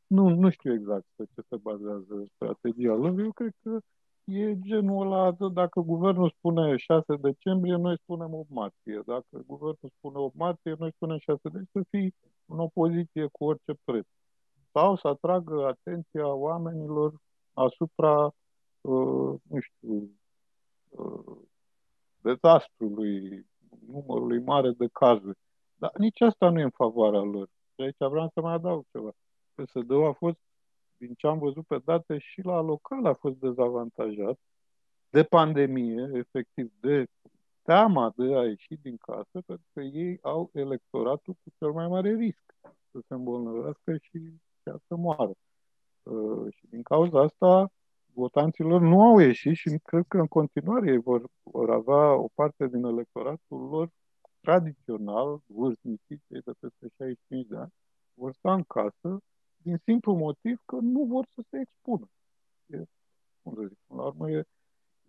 [0.06, 3.18] Nu, nu știu exact pe ce se bazează strategia lor.
[3.18, 3.78] Eu cred că
[4.24, 9.02] e genul ăla, dacă guvernul spune 6 decembrie, noi spunem 8 martie.
[9.06, 11.70] Dacă guvernul spune 8 martie, noi spunem 6 decembrie.
[11.72, 12.14] Să fii
[12.46, 14.06] în opoziție cu orice preț.
[14.72, 17.14] Sau să atragă atenția oamenilor
[17.52, 18.45] asupra Uh,
[19.42, 20.10] nu știu,
[20.88, 21.36] uh,
[22.20, 23.46] dezastrului,
[23.86, 25.38] numărului mare de cazuri.
[25.76, 27.48] Dar nici asta nu e în favoarea lor.
[27.74, 29.10] Și aici vreau să mai adaug ceva.
[29.54, 30.38] PSD-ul a fost,
[30.96, 34.38] din ce am văzut pe date, și la local a fost dezavantajat
[35.10, 37.06] de pandemie, efectiv, de
[37.62, 42.14] teama de a ieși din casă, pentru că ei au electoratul cu cel mai mare
[42.14, 42.54] risc
[42.90, 45.32] să se îmbolnăvească și chiar să moară.
[46.02, 47.72] Uh, și din cauza asta,
[48.16, 52.68] votanților nu au ieșit și cred că în continuare ei vor, vor avea o parte
[52.68, 53.88] din electoratul lor
[54.40, 57.72] tradițional, vârstnici, cei de peste 65 de ani,
[58.14, 59.22] vor sta în casă
[59.56, 62.08] din simplu motiv că nu vor să se expună.
[62.66, 62.76] E,
[63.42, 64.42] cum să zic, la urmă e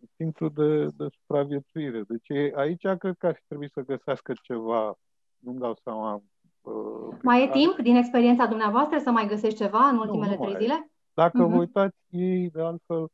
[0.01, 2.03] instinctul de, de supraviețuire.
[2.07, 4.97] Deci aici cred că ar fi trebuit să găsească ceva,
[5.37, 6.21] nu-mi dau seama.
[6.61, 10.49] Uh, mai e timp din experiența dumneavoastră să mai găsești ceva în ultimele nu, nu
[10.49, 10.91] trei zile?
[11.21, 11.49] Dacă uh-huh.
[11.49, 13.07] vă uitați ei, de altfel,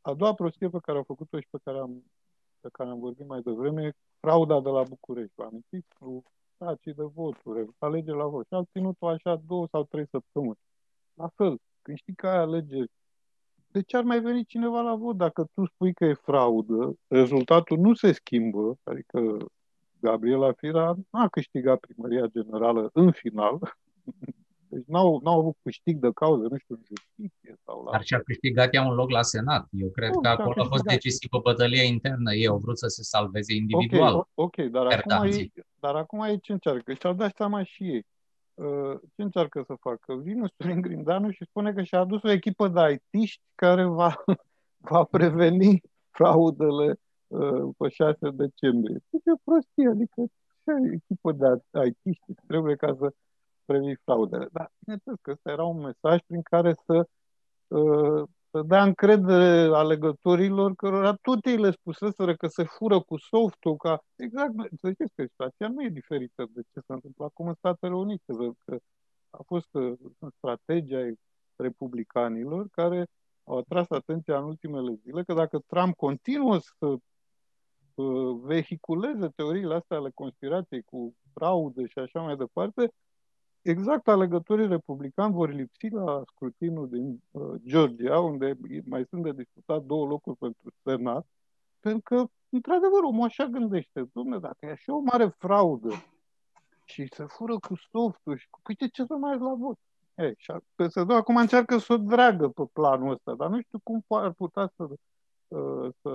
[0.00, 2.04] a doua prostie pe care au făcut-o și pe care am,
[2.60, 5.32] pe care am vorbit mai devreme, frauda de la București.
[5.36, 5.88] Vă amintiți?
[5.98, 6.22] Cu
[6.56, 8.46] sacii de voturi, alegeri la vot.
[8.46, 10.58] Și au ținut-o așa două sau trei săptămâni.
[11.14, 12.90] La fel, când știi că ai alegeri
[13.70, 15.16] de ce ar mai veni cineva la vot?
[15.16, 19.36] Dacă tu spui că e fraudă, rezultatul nu se schimbă, adică
[20.00, 23.58] Gabriela Fira n-a câștigat primăria generală în final,
[24.70, 27.90] deci n-au, n-au avut câștig de cauză, nu știu, în justiție sau la...
[27.90, 29.68] Dar și-a câștigat ea un loc la Senat.
[29.70, 32.32] Eu cred nu, că acolo a fost decisivă bătălia internă.
[32.34, 34.14] Ei au vrut să se salveze individual.
[34.14, 36.92] Ok, okay dar, acum ei, dar acum ei ce încearcă?
[36.92, 38.06] Și-au dat seama și ei.
[38.54, 40.14] Uh, ce încearcă să facă?
[40.14, 44.24] Vine Sorin Grindanu și spune că și-a adus o echipă de IT care va,
[44.90, 48.98] va preveni fraudele uh, pe 6 decembrie.
[49.10, 50.22] Deci e prostie, adică
[50.64, 51.46] ce echipă de
[51.86, 53.12] IT trebuie ca să
[53.70, 54.48] previi fraudele.
[54.52, 56.96] Dar bineînțeles că ăsta era un mesaj prin care să,
[57.68, 63.76] uh, să dea încredere alegătorilor cărora tot ei le spuseseră că se fură cu softul,
[63.76, 67.54] ca exact, să știți că situația nu e diferită de ce s-a întâmplat acum în
[67.54, 68.32] Statele Unite,
[68.64, 68.76] că
[69.30, 69.92] a fost uh,
[70.36, 71.12] strategia
[71.56, 73.06] republicanilor care
[73.44, 79.96] au atras atenția în ultimele zile că dacă Trump continuă să uh, vehiculeze teoriile astea
[79.96, 82.92] ale conspirației cu fraude și așa mai departe,
[83.62, 89.82] exact alegătorii republicani vor lipsi la scrutinul din uh, Georgia, unde mai sunt de discutat
[89.82, 91.26] două locuri pentru Senat,
[91.80, 94.04] pentru că, într-adevăr, omul așa gândește.
[94.04, 95.94] Dom'le, dacă e așa o mare fraudă
[96.84, 99.78] și se fură cu softul și cu uite ce să mai la vot.
[100.14, 104.04] Ei, și PSD acum încearcă să o dragă pe planul ăsta, dar nu știu cum
[104.08, 104.82] ar putea să,
[105.48, 106.12] uh, să,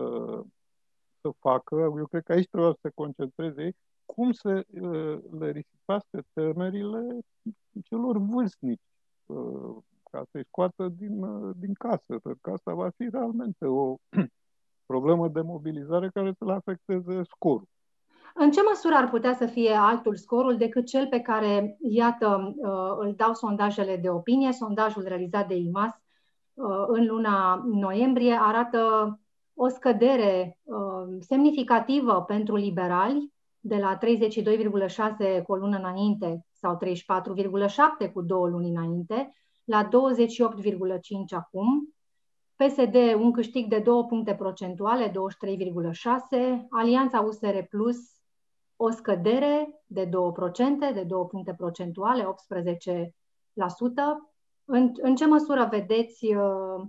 [1.21, 1.75] să facă.
[1.75, 3.75] Eu cred că aici trebuie să se concentreze ei
[4.05, 7.19] cum să uh, le risipească temerile
[7.83, 8.81] celor vârstnici
[9.25, 9.75] uh,
[10.11, 13.95] ca să-i scoată din, uh, din casă, pentru că asta va fi realmente o
[14.91, 17.67] problemă de mobilizare care să le afecteze scorul.
[18.35, 22.55] În ce măsură ar putea să fie altul scorul decât cel pe care, iată,
[22.99, 24.51] îl dau sondajele de opinie?
[24.51, 25.91] Sondajul realizat de IMAS
[26.87, 28.79] în luna noiembrie arată
[29.53, 30.59] o scădere
[31.19, 33.32] semnificativă pentru liberali
[33.65, 39.89] de la 32,6 cu o lună înainte sau 34,7 cu două luni înainte, la 28,5
[41.29, 41.93] acum.
[42.55, 45.13] PSD un câștig de 2 puncte procentuale, 23,6.
[46.69, 47.97] Alianța USR Plus
[48.75, 50.09] o scădere de 2%,
[50.93, 52.25] de 2 puncte procentuale, 18%.
[54.65, 56.85] În, în ce măsură vedeți uh,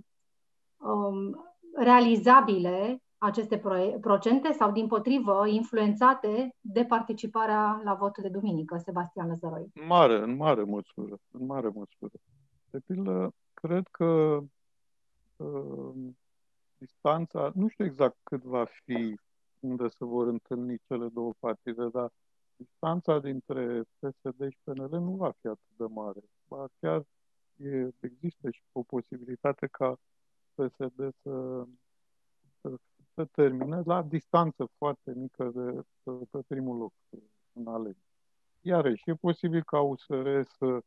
[0.77, 3.61] um, realizabile aceste
[4.01, 9.71] procente sau, din potrivă, influențate de participarea la votul de duminică, Sebastian Lăzăroi?
[9.87, 12.19] Mare, în mare măsură, în mare măsură.
[12.69, 14.39] De pildă, cred că
[15.35, 15.93] uh,
[16.77, 19.19] distanța, nu știu exact cât va fi
[19.59, 22.11] unde se vor întâlni cele două partide, dar
[22.55, 26.19] distanța dintre PSD și PNL nu va fi atât de mare.
[26.47, 27.05] Ba chiar
[27.55, 29.99] e, există și o posibilitate ca
[30.53, 31.65] PSD să,
[32.61, 32.75] să
[33.15, 36.93] se termine la distanță foarte mică de pe, pe primul loc
[37.53, 38.03] în alegeri.
[38.61, 40.79] Iarăși, e posibil ca USR să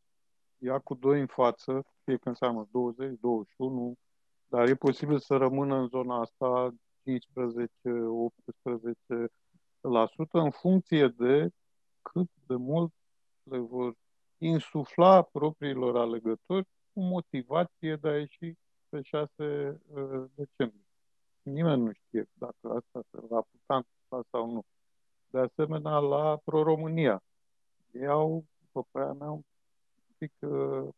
[0.58, 3.96] ia cu doi în față, fie că înseamnă 20, 21,
[4.46, 7.70] dar e posibil să rămână în zona asta 15,
[9.80, 11.50] 18% în funcție de
[12.02, 12.92] cât de mult
[13.42, 13.94] le vor
[14.38, 18.56] insufla propriilor alegători cu motivație de a ieși
[18.88, 20.87] pe 6 uh, decembrie.
[21.52, 24.62] Nimeni nu știe dacă asta se va putea întâmpla sau nu.
[25.30, 27.22] De asemenea, la Pro-România.
[27.92, 29.42] Ei au, după părerea mea, un
[30.18, 30.32] pic...
[30.40, 30.88] Uh,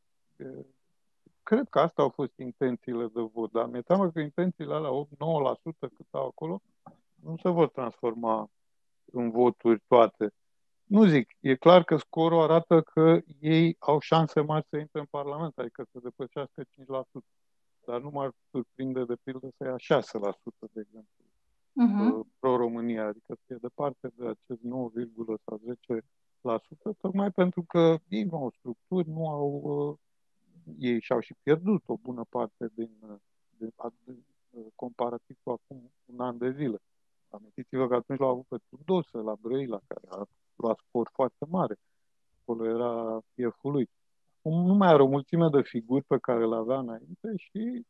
[1.42, 5.62] cred că asta au fost intențiile de vot, dar mi-e teamă că intențiile alea, 8-9%
[5.78, 6.60] cât au acolo,
[7.14, 8.50] nu se vor transforma
[9.12, 10.32] în voturi toate.
[10.84, 15.06] Nu zic, e clar că scorul arată că ei au șanse mari să intre în
[15.10, 16.66] Parlament, adică să depășească 5%
[17.90, 21.24] dar nu m-ar surprinde de pildă să ia 6%, de exemplu,
[21.83, 22.26] uh-huh.
[22.38, 24.90] pro-România, adică să fie departe de acest 9,
[25.44, 25.61] sau
[26.92, 29.96] 10%, tocmai pentru că ei nu au structuri, nu au, uh,
[30.79, 32.90] ei și-au și pierdut o bună parte din,
[33.57, 33.72] din,
[34.05, 34.24] din
[34.74, 36.79] comparativ cu acum un an de zile.
[37.29, 40.24] Amintiți-vă că atunci l-au avut pe Tudose la Brăila, care a
[40.57, 41.76] luat scor foarte mare.
[42.40, 43.88] Acolo era fieful lui
[44.42, 47.86] nu mai are o mulțime de figuri pe care le avea înainte și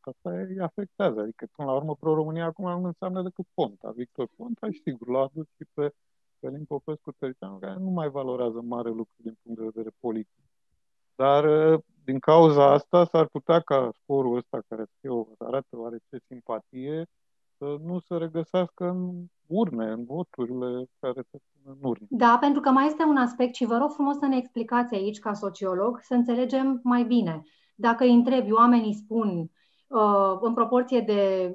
[0.00, 1.20] asta îi afectează.
[1.20, 3.90] Adică, până la urmă, Pro-România acum nu înseamnă decât Ponta.
[3.90, 5.94] Victor Ponta și, sigur, l-a adus și pe
[6.40, 10.38] Călin Popescu Tăricianu, care nu mai valorează mare lucru din punct de vedere politic.
[11.14, 11.44] Dar,
[12.04, 17.06] din cauza asta, s-ar putea ca scorul ăsta, care o arată oarece simpatie,
[17.62, 22.06] să nu se regăsească în urne, în voturile care se pun în urne.
[22.10, 25.18] Da, pentru că mai este un aspect și vă rog frumos să ne explicați aici,
[25.18, 27.42] ca sociolog, să înțelegem mai bine.
[27.74, 29.50] Dacă îi întrebi, oamenii spun
[29.86, 31.54] uh, în proporție de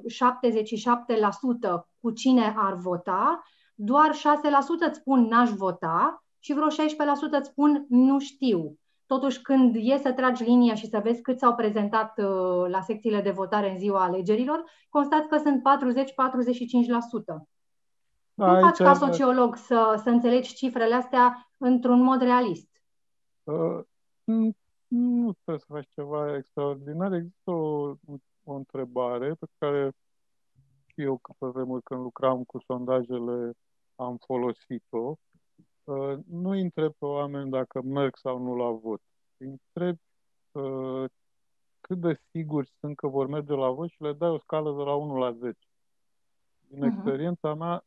[2.00, 3.42] cu cine ar vota,
[3.74, 4.16] doar 6%
[4.88, 6.70] îți spun n-aș vota și vreo 16%
[7.30, 8.78] îți spun nu știu.
[9.08, 13.20] Totuși, când e să tragi linia și să vezi cât s-au prezentat uh, la secțiile
[13.20, 15.62] de votare în ziua alegerilor, constați că sunt
[17.42, 17.46] 40-45%.
[18.34, 22.68] Da, Cum faci ca sociolog să, să înțelegi cifrele astea într-un mod realist?
[23.42, 23.80] Uh,
[24.88, 27.12] nu trebuie să faci ceva extraordinar.
[27.12, 27.94] Există o,
[28.44, 29.92] o întrebare pe care
[30.86, 33.52] și eu, pe vremuri când lucram cu sondajele,
[33.94, 35.14] am folosit-o.
[35.88, 39.00] Uh, nu întreb pe oameni dacă merg sau nu la vot.
[39.36, 39.98] Îi întreb
[40.52, 41.10] uh,
[41.80, 44.82] cât de siguri sunt că vor merge la vot și le dai o scală de
[44.82, 45.58] la 1 la 10.
[46.60, 46.86] Din uh-huh.
[46.86, 47.84] experiența mea,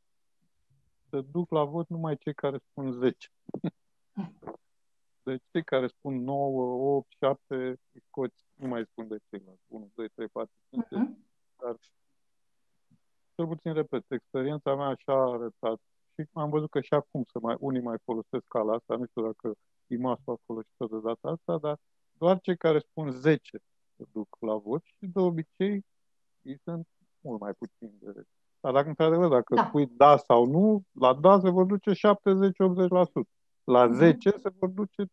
[1.09, 3.29] se duc la vot numai cei care spun 10.
[5.23, 7.55] Deci cei care spun 9, 8, 7,
[7.91, 9.63] îi scoți, nu mai spun de ceilalți.
[9.67, 11.07] 1, 2, 3, 4, 5, uh-huh.
[11.57, 11.77] dar
[13.35, 15.79] cel puțin, repet, experiența mea așa a arătat
[16.23, 19.21] și am văzut că și acum să mai, unii mai folosesc cala asta, nu știu
[19.21, 19.53] dacă
[19.87, 21.77] IMAS a folosit-o de data asta, dar
[22.11, 23.41] doar cei care spun 10
[23.95, 25.85] se duc la vot și de obicei
[26.41, 26.87] ei sunt
[27.21, 28.25] mult mai puțin de
[28.61, 29.63] dar dacă, într-adevăr, dacă da.
[29.63, 31.95] spui da sau nu, la da se vor duce 70-80%.
[33.63, 34.39] La 10 mm-hmm.
[34.41, 35.07] se vor duce 32-35%.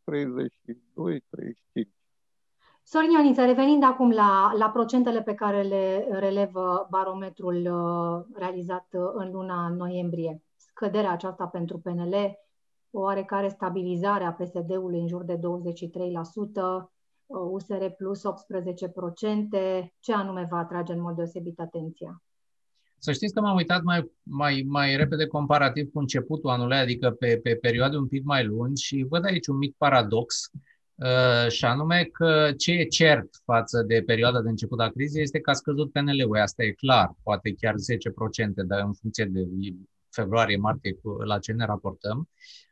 [2.83, 9.11] Sorin Ioniță, revenind acum la, la procentele pe care le relevă barometrul uh, realizat uh,
[9.15, 10.43] în luna noiembrie,
[10.79, 12.15] scăderea aceasta pentru PNL,
[12.91, 15.41] o oarecare stabilizare a PSD-ului în jur de 23%,
[17.27, 18.29] USR uh, plus 18%,
[20.01, 22.23] ce anume va atrage în mod deosebit atenția?
[22.99, 27.41] Să știți că m-am uitat mai, mai, mai repede comparativ cu începutul anului, adică pe,
[27.43, 30.51] pe perioade un pic mai lungi și văd aici un mic paradox,
[30.95, 35.41] uh, și anume că ce e cert față de perioada de început a crizei este
[35.41, 39.41] că a scăzut PNL-ul, asta e clar, poate chiar 10%, dar în funcție de
[40.11, 42.29] februarie-martie la ce ne raportăm.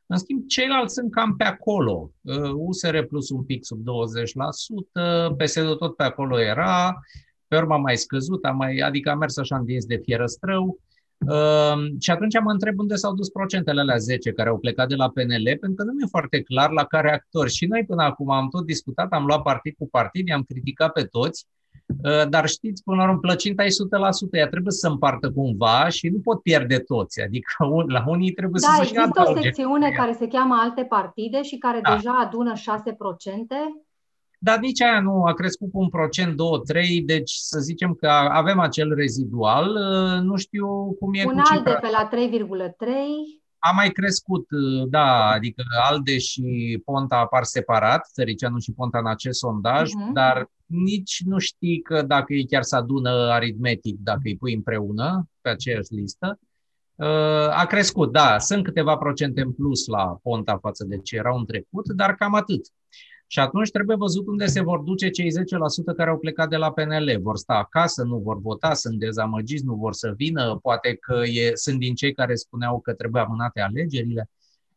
[0.07, 2.11] În schimb, ceilalți sunt cam pe acolo.
[2.55, 6.99] USR uh, plus un pic sub 20%, PSD tot pe acolo era,
[7.49, 10.78] pe urmă a mai scăzut, a mai, adică a mers așa în de fierăstrău.
[11.18, 14.95] Uh, și atunci mă întreb unde s-au dus procentele alea 10 care au plecat de
[14.95, 17.53] la PNL, pentru că nu mi-e foarte clar la care actori.
[17.53, 21.03] Și noi până acum am tot discutat, am luat partid cu partid, i-am criticat pe
[21.03, 21.65] toți, uh,
[22.28, 23.70] dar știți, până la urmă, plăcinta e 100%,
[24.30, 27.22] ea trebuie să împartă cumva și nu pot pierde toți.
[27.22, 27.52] Adică
[27.96, 31.42] la unii trebuie da, să se Da, există o secțiune care se cheamă alte partide
[31.42, 31.94] și care da.
[31.94, 32.58] deja adună 6%.
[34.38, 36.34] Dar nici aia nu a crescut cu un procent, 2-3,
[37.04, 39.66] deci să zicem că avem acel rezidual.
[39.66, 41.62] Uh, nu știu cum e un cu cifra.
[41.72, 43.45] de pe la 3,3.
[43.59, 49.07] A mai crescut, uh, da, adică Alde și Ponta apar separat, Tăricianu și Ponta în
[49.07, 50.12] acest sondaj, uh-huh.
[50.12, 55.28] dar nici nu știi că dacă ei chiar se adună aritmetic, dacă îi pui împreună
[55.40, 56.38] pe aceeași listă.
[56.94, 61.38] Uh, a crescut, da, sunt câteva procente în plus la Ponta față de ce erau
[61.38, 62.66] în trecut, dar cam atât.
[63.26, 66.72] Și atunci trebuie văzut unde se vor duce cei 10% care au plecat de la
[66.72, 67.18] PNL.
[67.20, 71.50] Vor sta acasă, nu vor vota, sunt dezamăgiți, nu vor să vină, poate că e,
[71.54, 74.30] sunt din cei care spuneau că trebuie amânate alegerile.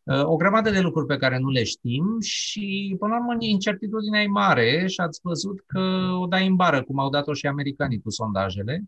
[0.03, 4.21] Uh, o grămadă de lucruri pe care nu le știm și, până la urmă, incertitudinea
[4.21, 5.79] e mare și ați văzut că
[6.19, 8.83] o dai în bară, cum au dat-o și americanii cu sondajele.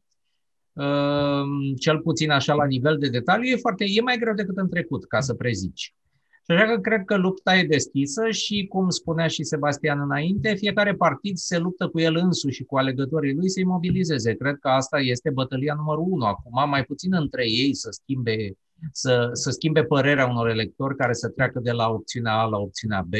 [0.73, 1.43] Uh,
[1.79, 5.05] cel puțin așa la nivel de detaliu, e, foarte, e mai greu decât în trecut
[5.05, 5.95] ca să prezici.
[6.43, 10.95] Și așa că cred că lupta e deschisă și, cum spunea și Sebastian înainte, fiecare
[10.95, 14.33] partid se luptă cu el însuși și cu alegătorii lui să-i mobilizeze.
[14.33, 16.25] Cred că asta este bătălia numărul unu.
[16.25, 18.51] Acum, mai puțin între ei să schimbe,
[18.91, 23.01] să, să schimbe părerea unor electori care să treacă de la opțiunea A la opțiunea
[23.01, 23.13] B,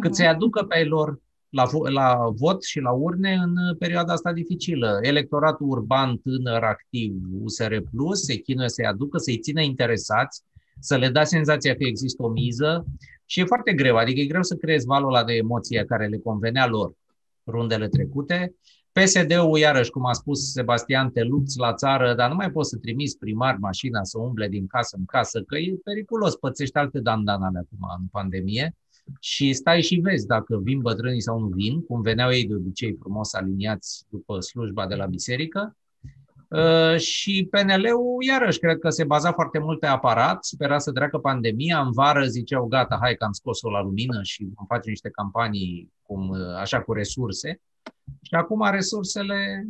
[0.00, 0.12] cât mhm.
[0.12, 4.98] să-i aducă pe ei lor la, la vot și la urne în perioada asta dificilă.
[5.02, 10.42] Electoratul urban tânăr activ USR Plus se chinuie să-i aducă, să-i țină interesați,
[10.78, 12.86] să le dea senzația că există o miză
[13.24, 16.18] și e foarte greu, adică e greu să creezi valul ăla de emoție care le
[16.18, 16.92] convenea lor
[17.46, 18.54] rundele trecute.
[18.92, 22.76] PSD-ul, iarăși, cum a spus Sebastian, te lupți la țară, dar nu mai poți să
[22.76, 27.58] trimiți primar mașina să umble din casă în casă, că e periculos, pățești alte dandanale
[27.58, 28.76] acum în pandemie.
[29.20, 32.96] Și stai și vezi dacă vin bătrânii sau nu vin, cum veneau ei de obicei
[33.00, 35.81] frumos aliniați după slujba de la biserică, Uh,
[36.96, 41.80] și PNL-ul, iarăși, cred că se baza foarte mult pe aparat, spera să treacă pandemia,
[41.80, 45.92] în vară ziceau, gata, hai că am scos-o la lumină și vom face niște campanii
[46.02, 47.60] cum, uh, așa cu resurse.
[48.22, 49.66] Și acum resursele,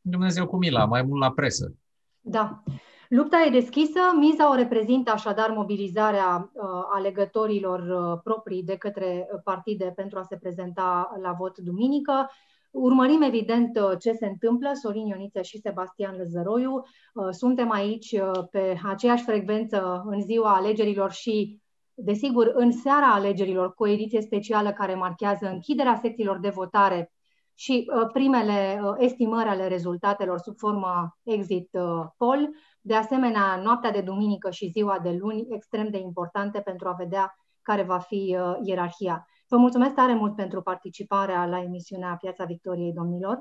[0.00, 1.74] Dumnezeu cu mila, mai mult la presă.
[2.20, 2.62] Da.
[3.08, 6.62] Lupta e deschisă, miza o reprezintă așadar mobilizarea uh,
[6.92, 12.30] alegătorilor uh, proprii de către partide pentru a se prezenta la vot duminică.
[12.74, 16.82] Urmărim evident ce se întâmplă, Sorin Ioniță și Sebastian Lăzăroiu.
[17.30, 18.16] Suntem aici
[18.50, 21.60] pe aceeași frecvență în ziua alegerilor și,
[21.94, 27.12] desigur, în seara alegerilor, cu o ediție specială care marchează închiderea secțiilor de votare
[27.54, 31.70] și primele estimări ale rezultatelor sub forma exit
[32.16, 32.56] poll.
[32.80, 37.38] De asemenea, noaptea de duminică și ziua de luni, extrem de importante pentru a vedea
[37.62, 39.26] care va fi ierarhia.
[39.48, 43.36] Vă mulțumesc tare mult pentru participarea la emisiunea Piața Victoriei, domnilor.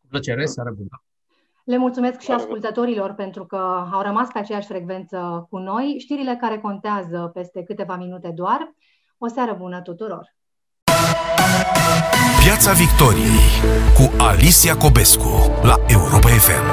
[0.00, 1.02] Cu plăcere, seară bună.
[1.64, 5.96] Le mulțumesc și ascultătorilor pentru că au rămas pe aceeași frecvență cu noi.
[5.98, 8.74] Știrile care contează peste câteva minute doar.
[9.18, 10.36] O seară bună tuturor!
[12.44, 13.48] Piața Victoriei
[13.94, 16.66] cu Alicia Cobescu la Europa FM.